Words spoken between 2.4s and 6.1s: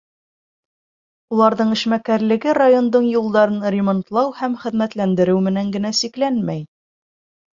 райондың юлдарын ремонтлау һәм хеҙмәтләндереү менән генә